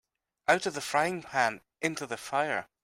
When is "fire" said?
2.17-2.67